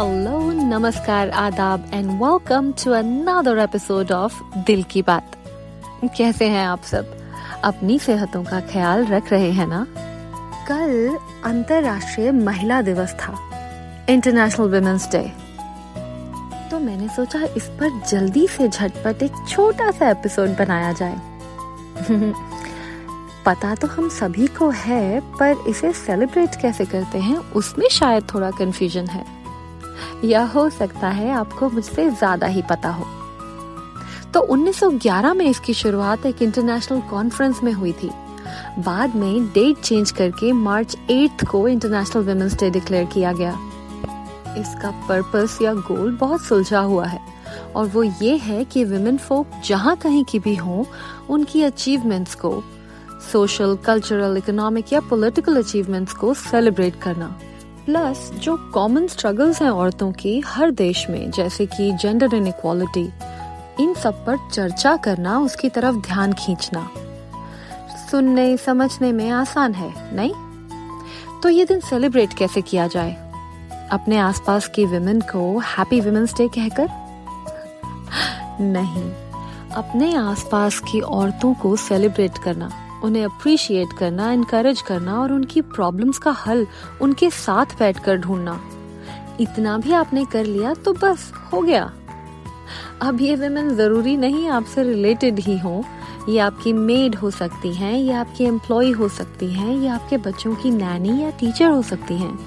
[0.00, 5.36] Hello नमस्कार, आदाब and welcome to another episode of Dil ki Baat.
[6.16, 7.18] कैसे हैं आप सब?
[7.64, 9.86] अपनी सेहतों का ख्याल रख रहे हैं ना?
[10.68, 13.50] कल अंतरराष्ट्रीय महिला दिवस था
[14.10, 15.32] इंटरनेशनल वुमेन्स डे
[16.70, 21.20] तो मैंने सोचा इस पर जल्दी से झटपट एक छोटा सा एपिसोड बनाया जाए।
[23.46, 28.50] पता तो हम सभी को है, पर इसे सेलिब्रेट कैसे करते हैं, उसमें शायद थोड़ा
[28.50, 29.39] कंफ्यूजन है।
[30.24, 33.06] या हो सकता है आपको मुझसे ज़्यादा ही पता हो।
[34.34, 38.10] तो 1911 में इसकी शुरुआत एक इंटरनेशनल कॉन्फ्रेंस में हुई थी।
[38.78, 43.58] बाद में डेट चेंज करके मार्च 8 को इंटरनेशनल वुमेन्स डे डिक्लेयर किया गया।
[44.58, 47.20] इसका पर्पस या गोल बहुत सुलझा हुआ है।
[47.76, 50.84] और वो ये है कि वुमेन फोक जहाँ कहीं की भी हों,
[51.30, 52.62] उनकी अचीवमेंट्स को
[53.32, 57.36] सोशल कल्चरल इकोनॉमिक या पॉलिटिकल अचीवमेंट्स को सेलिब्रेट करना।
[57.90, 62.46] प्लस जो कॉमन स्ट्रगल्स हैं औरतों की हर देश में, जैसे कि जेंडर इन
[63.80, 66.90] इन सब पर चर्चा करना, उसकी तरफ़ ध्यान खींचना।
[68.10, 70.32] सुनने, समझने में आसान है, नहीं?
[71.40, 73.32] तो ये दिन सेलिब्रेट कैसे किया जाए?
[73.92, 76.88] अपने आसपास की विमेन को हैप्पी विमेंस डे कहकर?
[78.60, 79.12] नहीं,
[79.70, 82.70] अपने आसपास की औरतों को सेलिब्रेट करना।
[83.04, 86.66] उन्हें अप्रिशिएट करना इनकरेज करना और उनकी प्रॉब्लम्स का हल
[87.00, 88.60] उनके साथ बैठकर ढूंढना।
[89.40, 91.92] इतना भी आपने कर लिया तो बस, हो गया।
[93.02, 95.84] अब ये वेमेन ज़रूरी नहीं आपसे रिलेटेड ही हो।
[96.28, 100.54] ये आपकी मेड हो सकती हैं, ये आपकी एम्प्लॉय हो सकती हैं, ये आपके बच्चों
[100.54, 102.38] की नैनी या टीचर हो सकती हैं।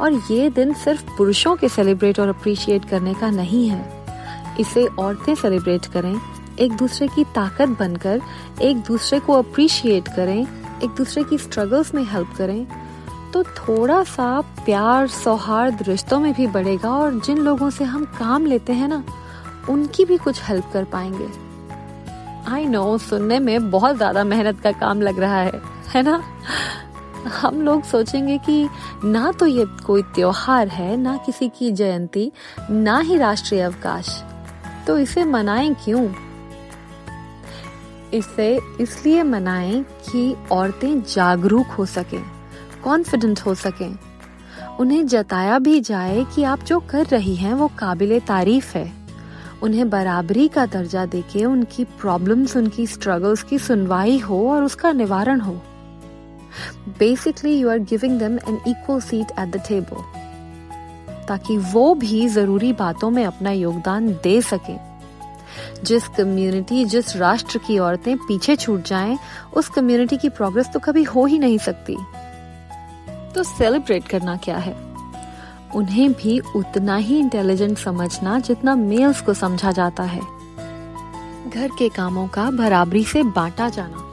[0.00, 4.06] और ये दिन सिर्फ़ पुरुषों के सेलिब्रेट और अप्रिशिएट करने का नहीं है।
[4.60, 6.20] इसे औरतें सेलिब्रेट करें।
[6.62, 8.20] एक दूसरे की ताकत बनकर,
[8.62, 10.46] एक दूसरे को अप्रिशिएट करें,
[10.84, 12.66] एक दूसरे की स्ट्रगल्स में हेल्प करें
[13.32, 18.46] तो थोड़ा सा प्यार, सौहार्द रिश्तों में भी बढ़ेगा और जिन लोगों से हम काम
[18.46, 19.02] लेते हैं ना,
[19.70, 21.28] उनकी भी कुछ हेल्प कर पाएँगे।
[22.52, 25.60] आई नो सुनने में बहुत ज़्यादा मेहनत का काम लग रहा है
[25.94, 26.22] है ना?
[27.32, 28.68] हम लोग सोचेंगे कि
[29.04, 32.30] ना तो ये कोई त्योहार है, ना किसी की जयंती,
[32.70, 34.22] ना ही राष्ट्रीय अवकाश।
[34.86, 36.06] तो इसे मनाएँ क्यों?
[38.14, 42.22] इसे इसलिए मनाएँ कि औरतें जागरूक हो सकें
[42.84, 43.98] कॉन्फिडेंट हो सकें।
[44.80, 48.92] उन्हें जताया भी जाए कि आप जो कर रही हैं वो काबिल तारीफ़ है।
[49.62, 55.40] उन्हें बराबरी का दर्जा देके उनकी प्रॉब्लम्स उनकी स्ट्रगल्स की सुनवाई हो और उसका निवारण
[55.40, 55.52] हो।
[56.98, 60.02] Basically you are giving them an equal seat at the table
[61.28, 64.91] ताकि वो भी ज़रूरी बातों में अपना योगदान दे सकें।
[65.84, 69.18] जिस कम्युनिटी जिस राष्ट्र की औरतें पीछे छूट जाएँ,
[69.54, 71.96] उस कम्युनिटी की प्रोग्रेस तो कभी हो ही नहीं सकती।
[73.34, 74.76] तो सेलिब्रेट करना क्या है?
[75.74, 80.20] उन्हें भी उतना ही इंटेलिजेंट समझना जितना मेल्स को समझा जाता है।
[81.50, 84.08] घर के कामों का बराबरी से बांटा जाना।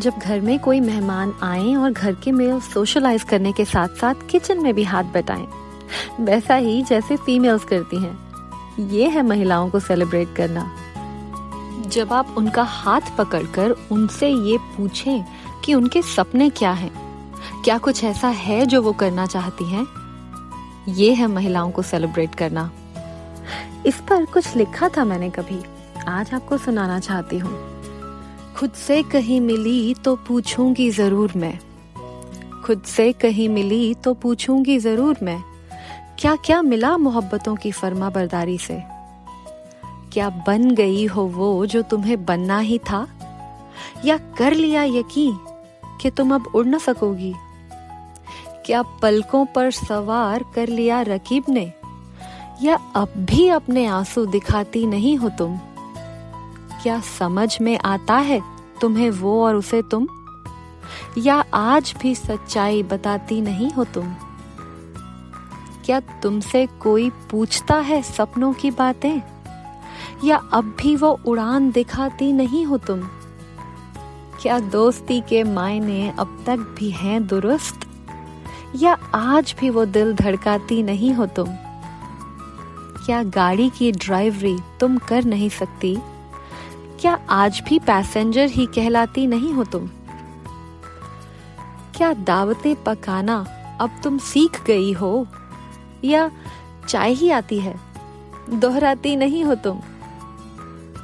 [0.00, 4.14] जब घर में कोई मेहमान आए और घर के मेल सोशलाइज करने के साथ साथ
[4.30, 5.46] किचन में भी हाथ बटाएँ
[6.20, 8.30] वैसा ही जैसे फीमेल्स करती हैं।
[8.88, 10.72] ये है महिलाओं को सेलिब्रेट करना।
[11.80, 15.24] जब आप उनका हाथ पकड़कर उनसे ये पूछें
[15.64, 16.90] कि उनके सपने क्या हैं,
[17.64, 19.86] क्या कुछ ऐसा है जो वो करना चाहती हैं?
[20.88, 22.70] ये है महिलाओं को सेलिब्रेट करना।
[23.86, 25.60] इस पर कुछ लिखा था मैंने कभी।
[26.08, 27.58] आज आपको सुनाना चाहती हूँ।
[28.56, 31.58] खुद से कहीं मिली तो पूछूँगी ज़रूर मैं।
[32.64, 35.42] खुद से कहीं मिली तो पूछूँगी ज़रूर मैं।
[36.18, 38.82] क्या क्या मिला मोहब्बतों की फर्मा बरदारी से?
[40.12, 43.08] क्या बन गई हो वो जो तुम्हें बनना ही था?
[44.04, 45.38] या कर लिया यकीन
[46.00, 47.34] कि तुम अब उड़ न सकोगी?
[48.66, 51.72] क्या पलकों पर सवार कर लिया रकीब ने?
[52.62, 55.58] या अब भी अपने आँसू दिखाती नहीं हो तुम?
[56.82, 58.42] क्या समझ में आता है
[58.80, 60.08] तुम्हें वो और उसे तुम?
[61.18, 64.14] या आज भी सच्चाई बताती नहीं हो तुम?
[65.84, 69.29] क्या तुमसे कोई पूछता है सपनों की बातें?
[70.24, 73.00] या अब भी वो उड़ान दिखाती नहीं हो तुम?
[74.42, 77.80] क्या दोस्ती के मायने अब तक भी हैं दुरुस्त?
[78.76, 81.46] या आज भी वो दिल धड़काती नहीं हो तुम?
[83.06, 85.96] क्या गाड़ी की ड्राइवरी तुम कर नहीं सकती?
[87.00, 89.88] क्या आज भी पैसेंजर ही कहलाती नहीं हो तुम?
[91.96, 93.44] क्या दावतें पकाना
[93.80, 95.26] अब तुम सीख गई हो?
[96.04, 96.30] या
[96.88, 97.74] चाय ही आती है,
[98.50, 99.80] दोहराती नहीं हो तुम?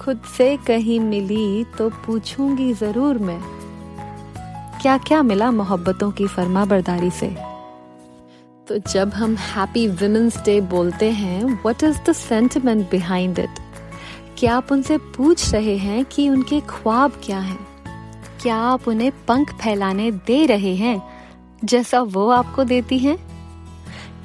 [0.00, 3.40] खुद से कहीं मिली तो पूछूँगी ज़रूर मैं।
[4.82, 7.28] क्या क्या मिला मोहब्बतों की फर्मा बरदारी से?
[8.68, 13.58] तो जब हम हैप्पी वुमेन्स डे बोलते हैं what is the sentiment behind it
[14.38, 17.58] क्या आप उनसे पूछ रहे हैं कि उनके ख्वाब क्या हैं?
[18.42, 21.02] क्या आप उन्हें पंख फैलाने दे रहे हैं,
[21.64, 23.16] जैसा वो आपको देती हैं?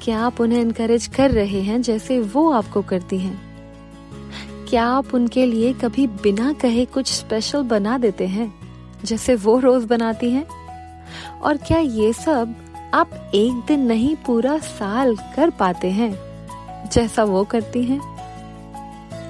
[0.02, 3.45] क्या आप उन्हें इनकरेज कर रहे हैं, जैसे वो आपको करती हैं?
[4.68, 8.52] क्या आप उनके लिए कभी बिना कहे कुछ स्पेशल बना देते हैं,
[9.04, 10.44] जैसे वो रोज बनाती हैं?
[11.40, 12.54] और क्या ये सब
[12.94, 16.10] आप एक दिन नहीं पूरा साल कर पाते हैं,
[16.92, 18.00] जैसा वो करती हैं?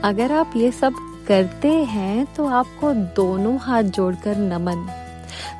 [0.04, 0.94] अगर आप ये सब
[1.28, 4.86] करते हैं तो आपको दोनों हाथ जोड़कर नमन।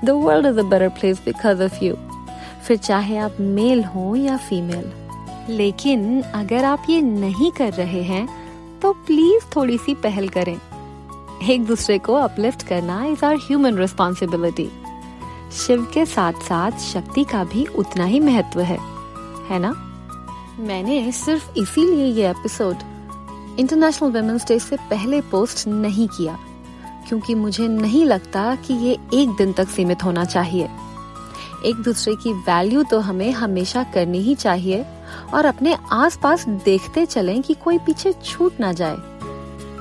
[0.04, 1.94] The world is a better place because of you
[2.66, 4.90] फिर चाहे आप मेल हो या फीमेल
[5.48, 8.26] लेकिन अगर आप ये नहीं कर रहे हैं
[8.82, 10.58] तो प्लीज़ थोड़ी सी पहल करें।
[11.42, 14.68] एक दूसरे को अपलिफ्ट करना is our human responsibility
[15.52, 18.78] Shiv के साथ साथ शक्ति का भी उतना ही महत्व है।
[19.48, 19.72] है ना?
[20.58, 22.76] मैंने सिर्फ़ इसीलिए ये एपिसोड
[23.60, 26.38] इंटरनेशनल वुमेन्स डे से पहले पोस्ट नहीं किया,
[27.08, 30.68] क्योंकि मुझे नहीं लगता कि ये एक दिन तक सीमित होना चाहिए।
[31.64, 34.84] एक दूसरे की वैल्यू तो हमें हमेशा करनी ही चाहिए।
[35.34, 38.96] और अपने आसपास देखते चलें कि कोई पीछे छूट ना जाए।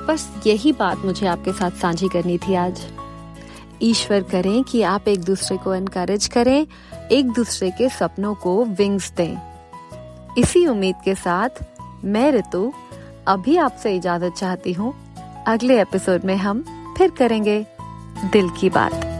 [0.06, 2.86] बस यही बात मुझे आपके साथ साझी करनी थी आज।
[3.82, 6.66] ईश्वर करें कि आप एक दूसरे को एनकरेज करें,
[7.12, 9.36] एक दूसरे के सपनों को विंग्स दें।
[10.38, 11.48] इसी उम्मीद के साथ
[12.04, 12.72] मैं ऋतु
[13.28, 14.94] अभी आपसे इजाज़त चाहती हूँ।
[15.46, 16.64] अगले एपिसोड में हम
[16.98, 17.66] फिर करेंगे
[18.32, 19.15] दिल की बात।